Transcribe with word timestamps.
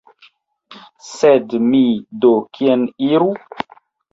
Sed 1.09 1.53
mi 1.67 1.83
do 2.25 2.33
kien 2.59 2.89
iru? 3.11 3.31